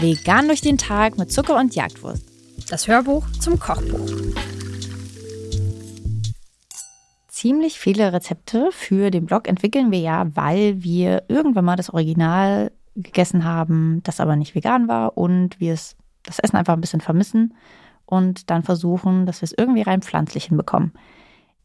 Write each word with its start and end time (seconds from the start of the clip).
Vegan 0.00 0.46
durch 0.46 0.60
den 0.60 0.78
Tag 0.78 1.18
mit 1.18 1.32
Zucker 1.32 1.58
und 1.58 1.74
Jagdwurst. 1.74 2.22
Das 2.70 2.86
Hörbuch 2.86 3.26
zum 3.40 3.58
Kochbuch. 3.58 4.10
Ziemlich 7.28 7.78
viele 7.78 8.12
Rezepte 8.12 8.70
für 8.72 9.10
den 9.10 9.26
Blog 9.26 9.48
entwickeln 9.48 9.90
wir 9.90 10.00
ja, 10.00 10.26
weil 10.34 10.82
wir 10.82 11.24
irgendwann 11.28 11.64
mal 11.64 11.76
das 11.76 11.90
Original 11.90 12.72
gegessen 12.94 13.44
haben, 13.44 14.00
das 14.04 14.20
aber 14.20 14.36
nicht 14.36 14.54
vegan 14.54 14.88
war 14.88 15.16
und 15.16 15.60
wir 15.60 15.74
es 15.74 15.96
das 16.22 16.38
Essen 16.40 16.56
einfach 16.56 16.74
ein 16.74 16.80
bisschen 16.80 17.00
vermissen 17.00 17.54
und 18.04 18.50
dann 18.50 18.62
versuchen, 18.62 19.26
dass 19.26 19.40
wir 19.40 19.46
es 19.46 19.54
irgendwie 19.56 19.82
rein 19.82 20.02
pflanzlich 20.02 20.46
hinbekommen. 20.46 20.92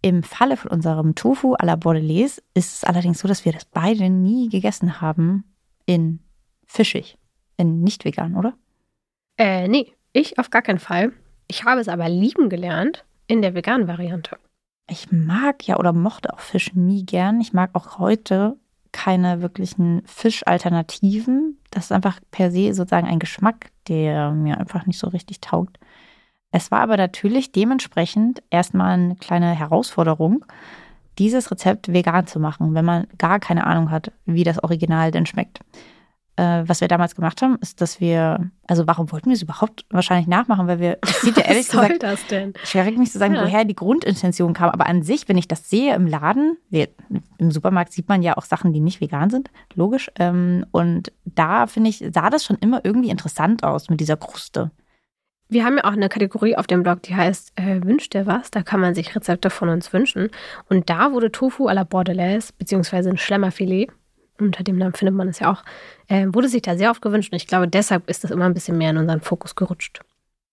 Im 0.02 0.24
Falle 0.24 0.58
von 0.58 0.72
unserem 0.72 1.14
Tofu 1.14 1.54
à 1.56 1.66
la 1.66 1.76
Bordelaise 1.76 2.42
ist 2.54 2.74
es 2.74 2.84
allerdings 2.84 3.20
so, 3.20 3.28
dass 3.28 3.46
wir 3.46 3.52
das 3.52 3.66
beide 3.66 4.10
nie 4.10 4.50
gegessen 4.50 5.00
haben 5.00 5.44
in 5.86 6.20
fischig, 6.66 7.18
in 7.58 7.82
nicht 7.82 8.04
vegan, 8.04 8.36
oder? 8.36 8.54
Äh, 9.38 9.68
nee, 9.68 9.94
ich 10.14 10.40
auf 10.40 10.50
gar 10.50 10.64
keinen 10.64 10.80
Fall. 10.80 11.14
Ich 11.48 11.66
habe 11.66 11.82
es 11.82 11.88
aber 11.88 12.10
lieben 12.10 12.50
gelernt 12.50 13.06
in 13.28 13.42
der 13.42 13.54
veganen 13.54 13.88
Variante. 13.88 14.38
Ich 14.90 15.12
mag 15.12 15.68
ja 15.68 15.78
oder 15.78 15.94
mochte 15.94 16.34
auch 16.34 16.40
Fisch 16.40 16.74
nie 16.74 17.06
gern. 17.06 17.40
Ich 17.40 17.54
mag 17.54 17.70
auch 17.74 18.00
heute 18.00 18.58
keine 18.92 19.42
wirklichen 19.42 20.02
Fischalternativen. 20.06 21.58
Das 21.70 21.86
ist 21.86 21.92
einfach 21.92 22.20
per 22.32 22.52
se 22.52 22.74
sozusagen 22.74 23.08
ein 23.08 23.20
Geschmack, 23.20 23.72
der 23.88 24.32
mir 24.32 24.58
einfach 24.58 24.86
nicht 24.86 25.00
so 25.00 25.08
richtig 25.08 25.40
taugt. 25.42 25.80
Es 26.52 26.72
war 26.72 26.80
aber 26.82 26.98
natürlich 26.98 27.52
dementsprechend 27.52 28.44
erstmal 28.50 28.94
eine 28.94 29.16
kleine 29.16 29.52
Herausforderung, 29.54 30.46
dieses 31.18 31.52
Rezept 31.52 31.92
vegan 31.94 32.28
zu 32.28 32.40
machen, 32.40 32.74
wenn 32.74 32.86
man 32.86 33.08
gar 33.18 33.40
keine 33.40 33.66
Ahnung 33.66 33.92
hat, 33.92 34.12
wie 34.26 34.44
das 34.44 34.64
Original 34.64 35.12
denn 35.12 35.26
schmeckt. 35.26 35.60
Äh, 36.38 36.64
was 36.66 36.80
wir 36.80 36.88
damals 36.88 37.16
gemacht 37.16 37.42
haben, 37.42 37.58
ist, 37.62 37.82
dass 37.82 38.00
wir, 38.00 38.50
also 38.66 38.88
warum 38.88 39.12
wollten 39.12 39.28
wir 39.30 39.34
es 39.36 39.42
überhaupt 39.42 39.86
wahrscheinlich 39.90 40.28
nachmachen, 40.28 40.66
weil 40.68 40.80
wir, 40.80 40.98
es 41.02 41.22
sieht 41.22 41.36
ja 41.38 41.44
ehrlich 41.48 41.68
was 41.68 41.74
soll 41.74 41.88
gesagt, 41.90 42.04
das 42.04 42.26
denn? 42.28 42.54
schwierig 42.64 42.98
mich 42.98 43.12
zu 43.12 43.20
sagen, 43.20 43.36
Ja. 43.36 43.44
woher 43.44 43.66
die 43.66 43.76
Grundintention 43.76 44.54
kam, 44.54 44.70
aber 44.70 44.88
an 44.88 45.04
sich, 45.04 45.28
wenn 45.28 45.38
ich 45.38 45.50
das 45.50 45.70
sehe 45.70 45.94
im 45.94 46.08
Laden, 46.08 46.58
wir, 46.70 46.88
im 47.38 47.52
Supermarkt 47.52 47.92
sieht 47.92 48.08
man 48.08 48.24
ja 48.24 48.38
auch 48.38 48.46
Sachen, 48.46 48.72
die 48.72 48.80
nicht 48.80 49.02
vegan 49.02 49.30
sind, 49.30 49.52
logisch, 49.76 50.10
ähm, 50.20 50.66
und 50.72 51.12
da 51.26 51.68
finde 51.68 51.90
ich, 51.90 51.98
sah 52.14 52.30
das 52.30 52.46
schon 52.46 52.58
immer 52.58 52.84
irgendwie 52.86 53.10
interessant 53.10 53.66
aus 53.66 53.90
mit 53.90 54.00
dieser 54.00 54.18
Kruste. 54.18 54.72
Wir 55.52 55.66
haben 55.66 55.76
ja 55.76 55.84
auch 55.84 55.92
eine 55.92 56.08
Kategorie 56.08 56.56
auf 56.56 56.66
dem 56.66 56.82
Blog, 56.82 57.04
die 57.04 57.14
heißt 57.14 57.52
äh, 57.58 57.84
Wünscht 57.84 58.14
dir 58.14 58.26
was? 58.26 58.52
Da 58.52 58.64
kann 58.64 58.80
man 58.80 58.96
sich 58.96 59.14
Rezepte 59.14 59.50
von 59.50 59.68
uns 59.68 59.92
wünschen. 59.92 60.30
Und 60.70 60.90
da 60.90 61.12
wurde 61.12 61.30
Tofu 61.30 61.68
à 61.68 61.74
la 61.74 61.84
Bordelaise, 61.84 62.54
beziehungsweise 62.58 63.10
ein 63.10 63.18
Schlemmerfilet, 63.18 63.92
unter 64.40 64.64
dem 64.64 64.78
Namen 64.78 64.94
findet 64.94 65.14
man 65.14 65.28
es 65.28 65.40
ja 65.40 65.52
auch, 65.52 65.66
äh, 66.08 66.26
wurde 66.30 66.48
sich 66.48 66.62
da 66.62 66.78
sehr 66.78 66.90
oft 66.90 67.02
gewünscht. 67.02 67.34
Und 67.34 67.36
ich 67.36 67.48
glaube, 67.48 67.68
deshalb 67.68 68.10
ist 68.10 68.24
das 68.24 68.32
immer 68.32 68.46
ein 68.46 68.54
bisschen 68.54 68.78
mehr 68.78 68.92
in 68.92 68.98
unseren 68.98 69.20
Fokus 69.20 69.54
gerutscht. 69.58 70.00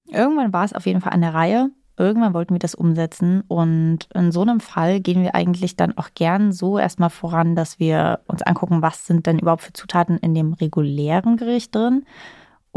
Irgendwann 0.08 0.52
war 0.52 0.64
es 0.64 0.72
auf 0.72 0.84
jeden 0.84 1.00
Fall 1.00 1.12
an 1.12 1.20
der 1.20 1.32
Reihe. 1.32 1.70
Irgendwann 1.96 2.34
wollten 2.34 2.54
wir 2.54 2.58
das 2.58 2.74
umsetzen. 2.74 3.44
Und 3.46 4.08
in 4.16 4.32
so 4.32 4.42
einem 4.42 4.58
Fall 4.58 4.98
gehen 4.98 5.22
wir 5.22 5.36
eigentlich 5.36 5.76
dann 5.76 5.96
auch 5.96 6.08
gern 6.16 6.50
so 6.50 6.76
erstmal 6.76 7.10
voran, 7.10 7.54
dass 7.54 7.78
wir 7.78 8.18
uns 8.26 8.42
angucken, 8.42 8.82
was 8.82 9.06
sind 9.06 9.26
denn 9.26 9.38
überhaupt 9.38 9.62
für 9.62 9.72
Zutaten 9.72 10.18
in 10.18 10.34
dem 10.34 10.54
regulären 10.54 11.36
Gericht 11.36 11.72
drin. 11.72 12.04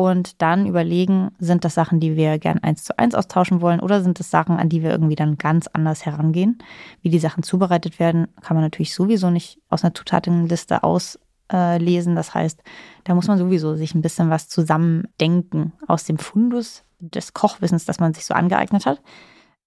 Und 0.02 0.42
dann 0.42 0.66
überlegen, 0.66 1.30
sind 1.38 1.64
das 1.64 1.76
Sachen, 1.76 2.00
die 2.00 2.16
wir 2.16 2.40
gern 2.40 2.58
eins 2.58 2.84
zu 2.84 2.98
eins 2.98 3.14
austauschen 3.14 3.62
wollen 3.62 3.80
oder 3.80 4.02
sind 4.02 4.20
es 4.20 4.32
Sachen, 4.32 4.58
an 4.58 4.68
die 4.68 4.82
wir 4.82 4.90
irgendwie 4.90 5.16
dann 5.16 5.38
ganz 5.38 5.68
anders 5.68 6.08
herangehen. 6.08 6.58
Wie 7.04 7.12
die 7.12 7.20
Sachen 7.20 7.44
zubereitet 7.44 8.00
werden, 8.00 8.28
kann 8.42 8.56
man 8.56 8.64
natürlich 8.64 8.96
sowieso 8.96 9.30
nicht 9.30 9.60
aus 9.70 9.84
einer 9.84 9.94
Zutatenliste 9.94 10.84
auslesen. 10.84 12.16
Das 12.16 12.34
heißt, 12.34 12.64
da 13.04 13.14
muss 13.14 13.28
man 13.28 13.38
sowieso 13.38 13.76
sich 13.76 13.94
ein 13.94 14.02
bisschen 14.02 14.32
was 14.32 14.50
zusammendenken 14.50 15.74
aus 15.88 16.04
dem 16.06 16.18
Fundus 16.18 16.84
des 17.00 17.34
Kochwissens, 17.36 17.86
das 17.86 18.00
man 18.00 18.16
sich 18.16 18.25
so 18.25 18.34
angeeignet 18.34 18.88
hat. 18.88 19.04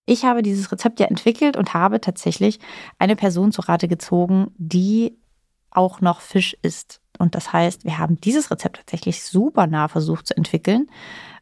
Ich 0.06 0.24
habe 0.24 0.42
dieses 0.42 0.72
Rezept 0.72 0.98
ja 0.98 1.06
entwickelt 1.06 1.56
und 1.56 1.74
habe 1.74 2.00
tatsächlich 2.00 2.58
eine 2.98 3.14
Person 3.14 3.52
zu 3.52 3.62
Rate 3.62 3.86
gezogen, 3.86 4.48
die 4.58 5.16
auch 5.70 6.00
noch 6.00 6.20
Fisch 6.20 6.56
isst. 6.60 7.00
Und 7.24 7.34
das 7.34 7.54
heißt, 7.54 7.86
wir 7.86 7.96
haben 7.96 8.20
dieses 8.20 8.50
Rezept 8.50 8.76
tatsächlich 8.76 9.24
super 9.24 9.66
nah 9.66 9.88
versucht 9.88 10.26
zu 10.26 10.36
entwickeln 10.36 10.90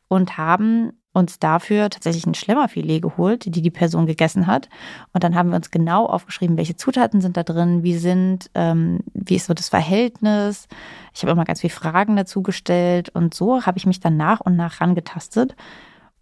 und 0.06 0.38
haben 0.38 0.92
uns 1.12 1.40
dafür 1.40 1.90
tatsächlich 1.90 2.24
ein 2.24 2.34
Schlemmerfilet 2.34 3.00
geholt, 3.00 3.46
die 3.46 3.62
die 3.62 3.70
Person 3.72 4.06
gegessen 4.06 4.46
hat. 4.46 4.68
Und 5.12 5.24
dann 5.24 5.34
haben 5.34 5.48
wir 5.48 5.56
uns 5.56 5.72
genau 5.72 6.06
aufgeschrieben, 6.06 6.56
welche 6.56 6.76
Zutaten 6.76 7.20
sind 7.20 7.36
da 7.36 7.42
drin, 7.42 7.82
wie 7.82 7.96
sind, 7.96 8.48
ähm, 8.54 9.00
wie 9.12 9.34
ist 9.34 9.46
so 9.46 9.54
das 9.54 9.70
Verhältnis. 9.70 10.68
Ich 11.12 11.22
habe 11.22 11.32
immer 11.32 11.44
ganz 11.44 11.62
viele 11.62 11.72
Fragen 11.72 12.14
dazu 12.14 12.44
gestellt 12.44 13.08
und 13.08 13.34
so 13.34 13.66
habe 13.66 13.76
ich 13.76 13.84
mich 13.84 13.98
dann 13.98 14.16
nach 14.16 14.38
und 14.38 14.54
nach 14.54 14.80
rangetastet. 14.80 15.56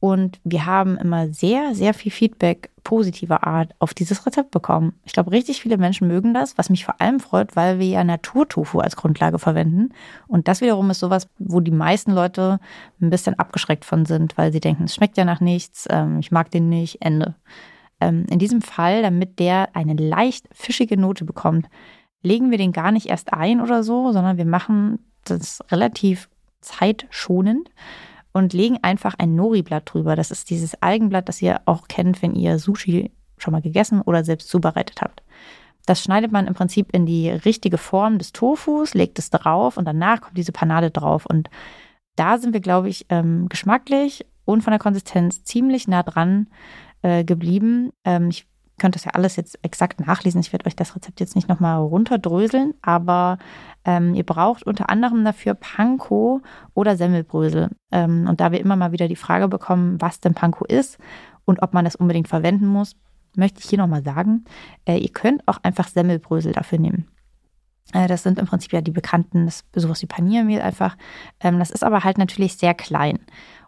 Und 0.01 0.41
wir 0.45 0.65
haben 0.65 0.97
immer 0.97 1.29
sehr, 1.29 1.75
sehr 1.75 1.93
viel 1.93 2.11
Feedback 2.11 2.71
positiver 2.85 3.47
Art 3.47 3.75
auf 3.79 3.93
dieses 3.93 4.25
Rezept 4.27 4.51
bekommen. 4.51 4.95
Ich 5.05 5.13
glaube, 5.13 5.31
richtig 5.31 5.61
viele 5.61 5.77
Menschen 5.77 6.09
mögen 6.09 6.33
das, 6.33 6.57
was 6.57 6.71
mich 6.71 6.87
vor 6.87 6.99
allem 7.01 7.21
freut, 7.21 7.55
weil 7.55 7.79
wir 7.79 7.87
ja 7.87 8.03
Naturtofu 8.03 8.81
als 8.81 8.97
Grundlage 8.97 9.39
verwenden. 9.39 9.91
Und 10.27 10.49
das 10.49 10.63
wiederum 10.63 10.89
ist 10.89 11.01
sowas, 11.01 11.29
wo 11.39 11.61
die 11.61 11.71
meisten 11.71 12.13
Leute 12.13 12.61
ein 13.01 13.11
bisschen 13.11 13.39
abgeschreckt 13.39 13.85
von 13.85 14.07
sind, 14.07 14.39
weil 14.39 14.53
sie 14.53 14.61
denken, 14.61 14.85
es 14.85 14.95
schmeckt 14.95 15.19
ja 15.19 15.27
nach 15.27 15.41
nichts, 15.41 15.87
ähm, 15.91 16.19
ich 16.19 16.33
mag 16.33 16.51
den 16.51 16.71
nicht, 16.71 17.03
Ende. 17.03 17.35
Ähm, 18.01 18.25
in 18.31 18.39
diesem 18.39 18.63
Fall, 18.63 19.03
damit 19.03 19.39
der 19.39 19.77
eine 19.77 19.95
leicht 19.95 20.49
fischige 20.53 20.97
Note 20.97 21.27
bekommt, 21.27 21.69
legen 22.23 22.51
wir 22.51 22.59
den 22.59 22.73
gar 22.73 22.91
nicht 22.91 23.07
erst 23.07 23.35
ein 23.35 23.61
oder 23.61 23.83
so, 23.83 24.13
sondern 24.13 24.39
wir 24.39 24.47
machen 24.47 24.99
das 25.25 25.63
relativ 25.71 26.31
zeitschonend 26.63 27.69
und 28.33 28.53
legen 28.53 28.79
einfach 28.83 29.15
ein 29.19 29.35
Nori-Blatt 29.35 29.93
drüber. 29.93 30.17
Das 30.17 30.31
ist 30.31 30.51
dieses 30.51 30.81
Algenblatt, 30.83 31.29
das 31.29 31.43
ihr 31.43 31.61
auch 31.67 31.89
kennt, 31.89 32.23
wenn 32.23 32.35
ihr 32.35 32.59
Sushi 32.59 33.11
schon 33.39 33.53
mal 33.53 33.63
gegessen 33.63 34.03
oder 34.03 34.25
selbst 34.25 34.49
zubereitet 34.49 35.01
habt. 35.01 35.23
Das 35.87 36.03
schneidet 36.03 36.31
man 36.31 36.47
im 36.47 36.55
Prinzip 36.55 36.95
in 36.95 37.07
die 37.07 37.31
richtige 37.31 37.79
Form 37.79 38.19
des 38.19 38.33
Tofus, 38.33 38.95
legt 38.95 39.19
es 39.19 39.31
drauf 39.31 39.77
und 39.77 39.87
danach 39.87 40.21
kommt 40.21 40.37
diese 40.37 40.53
Panade 40.53 40.91
drauf. 40.91 41.27
Und 41.27 41.51
da 42.17 42.39
sind 42.39 42.53
wir, 42.53 42.61
glaube 42.61 42.89
ich, 42.89 43.07
ähm, 43.09 43.49
geschmacklich 43.49 44.27
und 44.45 44.63
von 44.63 44.73
der 44.73 44.79
Konsistenz 44.79 45.43
ziemlich 45.43 45.89
nah 45.89 46.03
dran 46.03 46.49
äh, 47.03 47.25
geblieben. 47.25 47.91
Ähm, 48.05 48.29
ich 48.29 48.47
könnte 48.81 48.97
das 48.97 49.05
ja 49.05 49.13
alles 49.13 49.37
jetzt 49.37 49.59
exakt 49.63 50.01
nachlesen. 50.05 50.41
Ich 50.41 50.53
werde 50.53 50.67
euch 50.67 50.75
das 50.75 50.97
Rezept 50.97 51.21
jetzt 51.21 51.37
nicht 51.37 51.49
nochmal 51.49 51.79
runterdröseln, 51.79 52.75
aber 52.83 53.39
ähm, 53.85 54.15
ihr 54.15 54.25
braucht 54.25 54.65
unter 54.65 54.91
anderem 54.91 55.25
dafür 55.25 55.55
Panko 55.55 56.41
oder 56.75 56.97
Semmelbrösel. 56.97 57.71
Ähm, 57.93 58.27
und 58.29 58.41
da 58.41 58.51
wir 58.51 58.61
immer 58.61 58.77
mal 58.77 58.91
wieder 58.91 59.07
die 59.07 59.17
Frage 59.17 59.47
bekommen, 59.47 60.01
was 60.01 60.21
denn 60.21 60.35
Panko 60.35 60.65
ist 60.65 60.99
und 61.45 61.63
ob 61.63 61.75
man 61.75 61.85
das 61.85 61.95
unbedingt 61.95 62.27
verwenden 62.27 62.67
muss, 62.67 62.97
möchte 63.37 63.61
ich 63.61 63.69
hier 63.69 63.79
nochmal 63.79 64.03
sagen, 64.03 64.45
äh, 64.87 64.99
ihr 64.99 65.13
könnt 65.13 65.47
auch 65.47 65.59
einfach 65.63 65.87
Semmelbrösel 65.87 66.53
dafür 66.53 66.79
nehmen. 66.79 67.07
Äh, 67.93 68.09
das 68.09 68.23
sind 68.23 68.39
im 68.39 68.47
Prinzip 68.47 68.73
ja 68.73 68.81
die 68.81 68.91
bekannten, 68.91 69.47
das 69.47 69.65
sowas 69.75 70.03
wie 70.03 70.07
Paniermehl 70.07 70.61
einfach. 70.61 70.97
Ähm, 71.41 71.59
das 71.59 71.71
ist 71.71 71.85
aber 71.85 72.05
halt 72.05 72.19
natürlich 72.19 72.57
sehr 72.57 72.75
klein. 72.75 73.19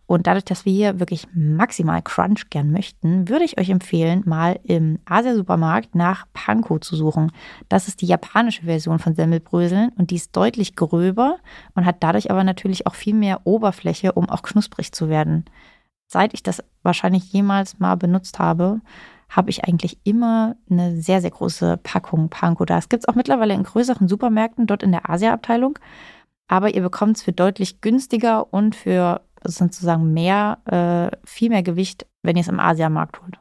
Und 0.06 0.26
dadurch, 0.26 0.44
dass 0.44 0.64
wir 0.64 0.72
hier 0.72 1.00
wirklich 1.00 1.26
maximal 1.32 2.02
Crunch 2.02 2.50
gern 2.50 2.70
möchten, 2.70 3.28
würde 3.28 3.44
ich 3.44 3.58
euch 3.58 3.70
empfehlen, 3.70 4.22
mal 4.26 4.58
im 4.64 4.98
Asia-Supermarkt 5.04 5.94
nach 5.94 6.26
Panko 6.34 6.78
zu 6.78 6.96
suchen. 6.96 7.32
Das 7.68 7.88
ist 7.88 8.02
die 8.02 8.06
japanische 8.06 8.64
Version 8.64 8.98
von 8.98 9.14
Semmelbröseln 9.14 9.90
und 9.96 10.10
die 10.10 10.16
ist 10.16 10.36
deutlich 10.36 10.76
gröber 10.76 11.38
und 11.74 11.86
hat 11.86 11.96
dadurch 12.00 12.30
aber 12.30 12.44
natürlich 12.44 12.86
auch 12.86 12.94
viel 12.94 13.14
mehr 13.14 13.40
Oberfläche, 13.44 14.12
um 14.12 14.28
auch 14.28 14.42
knusprig 14.42 14.92
zu 14.92 15.08
werden. 15.08 15.44
Seit 16.08 16.34
ich 16.34 16.42
das 16.42 16.62
wahrscheinlich 16.82 17.32
jemals 17.32 17.78
mal 17.78 17.96
benutzt 17.96 18.38
habe, 18.38 18.80
habe 19.30 19.48
ich 19.48 19.64
eigentlich 19.64 19.98
immer 20.04 20.56
eine 20.68 21.00
sehr, 21.00 21.22
sehr 21.22 21.30
große 21.30 21.78
Packung 21.82 22.28
Panko 22.28 22.66
da. 22.66 22.76
Es 22.76 22.90
gibt 22.90 23.04
es 23.04 23.08
auch 23.08 23.14
mittlerweile 23.14 23.54
in 23.54 23.62
größeren 23.62 24.08
Supermärkten, 24.08 24.66
dort 24.66 24.82
in 24.82 24.92
der 24.92 25.08
Asia-Abteilung. 25.08 25.78
Aber 26.48 26.74
ihr 26.74 26.82
bekommt 26.82 27.16
es 27.16 27.22
für 27.22 27.32
deutlich 27.32 27.80
günstiger 27.80 28.52
und 28.52 28.76
für 28.76 29.22
sozusagen 29.44 30.12
mehr, 30.12 30.58
äh, 30.66 31.16
viel 31.26 31.50
mehr 31.50 31.62
Gewicht, 31.62 32.06
wenn 32.22 32.36
ihr 32.36 32.42
es 32.42 32.48
im 32.48 32.60
Asiamarkt 32.60 33.20
holt. 33.22 33.38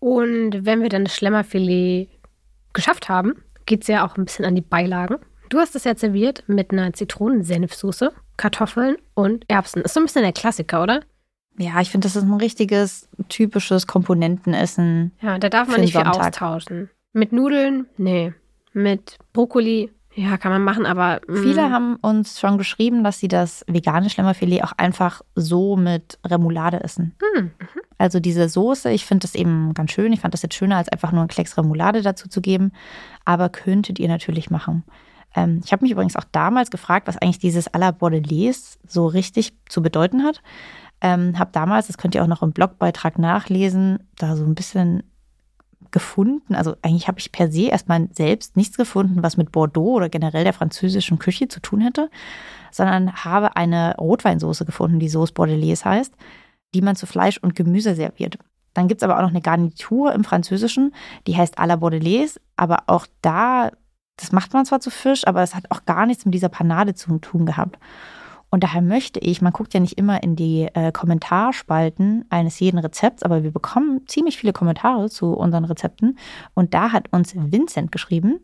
Und 0.00 0.64
wenn 0.64 0.82
wir 0.82 0.88
dann 0.88 1.04
das 1.04 1.14
Schlemmerfilet 1.14 2.08
geschafft 2.72 3.08
haben, 3.08 3.34
geht 3.66 3.82
es 3.82 3.88
ja 3.88 4.04
auch 4.04 4.16
ein 4.16 4.24
bisschen 4.24 4.44
an 4.44 4.54
die 4.54 4.60
Beilagen. 4.60 5.16
Du 5.48 5.58
hast 5.58 5.76
es 5.76 5.84
jetzt 5.84 6.00
serviert 6.00 6.44
mit 6.46 6.72
einer 6.72 6.92
Zitronen-Senfsoße, 6.92 8.10
Kartoffeln 8.36 8.96
und 9.14 9.44
Erbsen. 9.48 9.82
Ist 9.82 9.94
so 9.94 10.00
ein 10.00 10.06
bisschen 10.06 10.22
der 10.22 10.32
Klassiker, 10.32 10.82
oder? 10.82 11.02
Ja, 11.58 11.80
ich 11.80 11.90
finde, 11.90 12.06
das 12.06 12.16
ist 12.16 12.22
ein 12.22 12.32
richtiges, 12.32 13.08
typisches 13.28 13.86
Komponentenessen. 13.86 15.12
Ja, 15.20 15.38
da 15.38 15.48
darf 15.48 15.68
man 15.68 15.82
nicht 15.82 15.92
viel 15.92 16.06
austauschen. 16.06 16.88
Mit 17.12 17.32
Nudeln? 17.32 17.86
Nee. 17.98 18.32
Mit 18.72 19.18
Brokkoli? 19.34 19.90
Ja, 20.14 20.36
kann 20.36 20.52
man 20.52 20.62
machen, 20.62 20.84
aber. 20.84 21.20
Mm. 21.26 21.36
Viele 21.36 21.70
haben 21.70 21.96
uns 21.96 22.38
schon 22.38 22.58
geschrieben, 22.58 23.02
dass 23.02 23.18
sie 23.18 23.28
das 23.28 23.64
vegane 23.66 24.10
Schlemmerfilet 24.10 24.62
auch 24.62 24.72
einfach 24.76 25.22
so 25.34 25.76
mit 25.76 26.18
Remoulade 26.26 26.82
essen. 26.82 27.14
Mhm. 27.34 27.52
Also 27.96 28.20
diese 28.20 28.48
Soße, 28.48 28.90
ich 28.90 29.06
finde 29.06 29.26
das 29.26 29.34
eben 29.34 29.72
ganz 29.74 29.92
schön. 29.92 30.12
Ich 30.12 30.20
fand 30.20 30.34
das 30.34 30.42
jetzt 30.42 30.54
schöner, 30.54 30.76
als 30.76 30.88
einfach 30.88 31.12
nur 31.12 31.22
ein 31.22 31.28
Klecks 31.28 31.56
Remoulade 31.56 32.02
dazu 32.02 32.28
zu 32.28 32.40
geben. 32.40 32.72
Aber 33.24 33.48
könntet 33.48 33.98
ihr 33.98 34.08
natürlich 34.08 34.50
machen. 34.50 34.84
Ähm, 35.34 35.60
ich 35.64 35.72
habe 35.72 35.84
mich 35.84 35.92
übrigens 35.92 36.16
auch 36.16 36.24
damals 36.30 36.70
gefragt, 36.70 37.08
was 37.08 37.16
eigentlich 37.16 37.38
dieses 37.38 37.72
à 37.72 37.78
la 37.78 37.90
Bordelaise 37.90 38.78
so 38.86 39.06
richtig 39.06 39.54
zu 39.68 39.82
bedeuten 39.82 40.24
hat. 40.24 40.42
Ähm, 41.00 41.38
habe 41.38 41.50
damals, 41.52 41.86
das 41.86 41.98
könnt 41.98 42.14
ihr 42.14 42.22
auch 42.22 42.28
noch 42.28 42.42
im 42.42 42.52
Blogbeitrag 42.52 43.18
nachlesen, 43.18 43.98
da 44.16 44.36
so 44.36 44.44
ein 44.44 44.54
bisschen 44.54 45.02
gefunden. 45.92 46.54
Also 46.54 46.74
eigentlich 46.82 47.08
habe 47.08 47.18
ich 47.18 47.30
per 47.30 47.50
se 47.50 47.68
erstmal 47.68 48.08
selbst 48.12 48.56
nichts 48.56 48.76
gefunden, 48.76 49.22
was 49.22 49.36
mit 49.36 49.52
Bordeaux 49.52 49.94
oder 49.94 50.08
generell 50.08 50.44
der 50.44 50.52
französischen 50.52 51.18
Küche 51.18 51.48
zu 51.48 51.60
tun 51.60 51.80
hätte, 51.80 52.10
sondern 52.70 53.12
habe 53.12 53.56
eine 53.56 53.96
Rotweinsoße 53.96 54.64
gefunden, 54.64 54.98
die 54.98 55.08
Sauce 55.08 55.32
Bordelaise 55.32 55.84
heißt, 55.84 56.14
die 56.74 56.82
man 56.82 56.96
zu 56.96 57.06
Fleisch 57.06 57.38
und 57.38 57.54
Gemüse 57.54 57.94
serviert. 57.94 58.38
Dann 58.74 58.88
gibt 58.88 59.02
es 59.02 59.04
aber 59.04 59.18
auch 59.18 59.22
noch 59.22 59.30
eine 59.30 59.42
Garnitur 59.42 60.12
im 60.12 60.24
Französischen, 60.24 60.94
die 61.26 61.36
heißt 61.36 61.58
à 61.58 61.66
la 61.66 61.76
Bordelaise, 61.76 62.40
aber 62.56 62.84
auch 62.86 63.06
da, 63.20 63.70
das 64.16 64.32
macht 64.32 64.54
man 64.54 64.64
zwar 64.64 64.80
zu 64.80 64.90
Fisch, 64.90 65.26
aber 65.26 65.42
es 65.42 65.54
hat 65.54 65.70
auch 65.70 65.84
gar 65.84 66.06
nichts 66.06 66.24
mit 66.24 66.34
dieser 66.34 66.48
Panade 66.48 66.94
zu 66.94 67.18
tun 67.18 67.46
gehabt. 67.46 67.78
Und 68.52 68.64
daher 68.64 68.82
möchte 68.82 69.18
ich, 69.18 69.40
man 69.40 69.54
guckt 69.54 69.72
ja 69.72 69.80
nicht 69.80 69.96
immer 69.96 70.22
in 70.22 70.36
die 70.36 70.68
äh, 70.74 70.92
Kommentarspalten 70.92 72.26
eines 72.28 72.60
jeden 72.60 72.78
Rezepts, 72.78 73.22
aber 73.22 73.42
wir 73.42 73.50
bekommen 73.50 74.06
ziemlich 74.06 74.36
viele 74.36 74.52
Kommentare 74.52 75.08
zu 75.08 75.32
unseren 75.32 75.64
Rezepten. 75.64 76.18
Und 76.52 76.74
da 76.74 76.92
hat 76.92 77.10
uns 77.12 77.34
Vincent 77.34 77.90
geschrieben, 77.92 78.40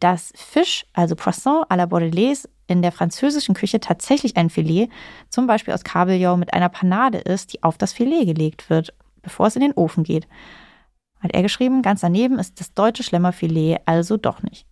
dass 0.00 0.32
Fisch, 0.34 0.84
also 0.94 1.14
Poisson 1.14 1.62
à 1.68 1.76
la 1.76 1.86
Bordelaise, 1.86 2.48
in 2.66 2.82
der 2.82 2.90
französischen 2.90 3.54
Küche 3.54 3.78
tatsächlich 3.78 4.36
ein 4.36 4.50
Filet, 4.50 4.88
zum 5.30 5.46
Beispiel 5.46 5.74
aus 5.74 5.84
Kabeljau, 5.84 6.36
mit 6.36 6.52
einer 6.52 6.68
Panade 6.68 7.18
ist, 7.18 7.52
die 7.52 7.62
auf 7.62 7.78
das 7.78 7.92
Filet 7.92 8.24
gelegt 8.24 8.68
wird, 8.68 8.94
bevor 9.22 9.46
es 9.46 9.54
in 9.54 9.62
den 9.62 9.74
Ofen 9.74 10.02
geht. 10.02 10.26
Hat 11.20 11.32
er 11.32 11.42
geschrieben, 11.42 11.82
ganz 11.82 12.00
daneben 12.00 12.40
ist 12.40 12.58
das 12.58 12.74
deutsche 12.74 13.04
Schlemmerfilet 13.04 13.78
also 13.86 14.16
doch 14.16 14.42
nicht. 14.42 14.66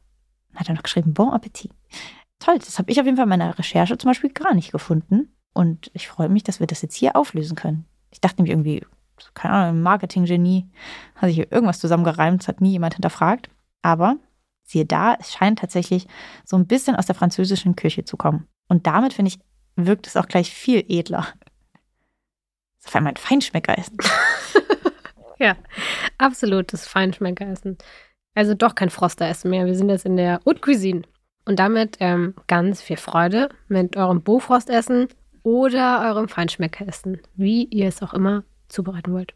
Hat 0.56 0.68
er 0.68 0.74
noch 0.74 0.82
geschrieben, 0.82 1.14
Bon 1.14 1.30
Appetit 1.30 1.70
toll, 2.38 2.58
das 2.58 2.78
habe 2.78 2.90
ich 2.90 3.00
auf 3.00 3.06
jeden 3.06 3.16
Fall 3.16 3.24
in 3.24 3.30
meiner 3.30 3.58
Recherche 3.58 3.96
zum 3.98 4.10
Beispiel 4.10 4.30
gar 4.30 4.54
nicht 4.54 4.72
gefunden. 4.72 5.34
Und 5.52 5.90
ich 5.94 6.08
freue 6.08 6.28
mich, 6.28 6.42
dass 6.42 6.60
wir 6.60 6.66
das 6.66 6.82
jetzt 6.82 6.96
hier 6.96 7.16
auflösen 7.16 7.56
können. 7.56 7.86
Ich 8.10 8.20
dachte 8.20 8.36
nämlich 8.36 8.52
irgendwie, 8.52 8.84
keine 9.34 9.54
Ahnung, 9.54 9.82
Marketing-Genie 9.82 10.68
hat 11.14 11.28
sich 11.28 11.36
hier 11.36 11.52
irgendwas 11.52 11.78
zusammengereimt, 11.78 12.42
das 12.42 12.48
hat 12.48 12.60
nie 12.60 12.72
jemand 12.72 12.94
hinterfragt. 12.94 13.48
Aber 13.82 14.16
siehe 14.64 14.84
da, 14.84 15.14
es 15.14 15.32
scheint 15.32 15.60
tatsächlich 15.60 16.06
so 16.44 16.56
ein 16.56 16.66
bisschen 16.66 16.96
aus 16.96 17.06
der 17.06 17.14
französischen 17.14 17.76
Küche 17.76 18.04
zu 18.04 18.16
kommen. 18.16 18.48
Und 18.68 18.86
damit, 18.86 19.12
finde 19.12 19.30
ich, 19.30 19.38
wirkt 19.76 20.06
es 20.06 20.16
auch 20.16 20.26
gleich 20.26 20.50
viel 20.50 20.84
edler. 20.88 21.26
Das 22.76 22.80
ist 22.80 22.88
auf 22.88 22.96
einmal 22.96 23.12
ein 23.12 23.16
Feinschmeckeressen. 23.16 23.96
ja, 25.38 25.56
absolutes 26.18 26.86
Feinschmeckeressen. 26.86 27.78
Also 28.34 28.54
doch 28.54 28.74
kein 28.74 28.90
Frosteressen 28.90 29.50
mehr. 29.50 29.66
Wir 29.66 29.76
sind 29.76 29.88
jetzt 29.88 30.06
in 30.06 30.16
der 30.16 30.40
Haute 30.44 30.60
Cuisine. 30.60 31.02
Und 31.44 31.58
damit 31.58 31.98
ähm, 32.00 32.34
ganz 32.46 32.80
viel 32.80 32.96
Freude 32.96 33.48
mit 33.68 33.96
eurem 33.96 34.22
Bofrostessen 34.22 35.08
oder 35.42 36.02
eurem 36.06 36.28
Feinschmeckeressen, 36.28 37.20
wie 37.36 37.64
ihr 37.64 37.88
es 37.88 38.02
auch 38.02 38.14
immer 38.14 38.44
zubereiten 38.68 39.12
wollt. 39.12 39.34